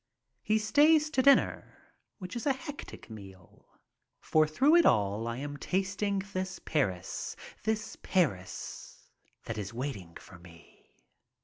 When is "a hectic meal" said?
2.47-3.67